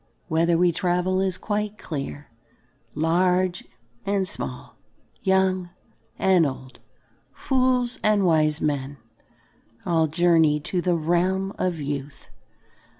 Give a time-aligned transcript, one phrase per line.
[0.29, 2.31] Whither we travel is quite clear.
[2.95, 3.65] Large
[4.03, 4.75] and small,
[5.21, 5.69] young
[6.17, 6.79] and old,
[7.35, 8.97] fools and wise men
[9.85, 12.31] all journey to the realm of youth.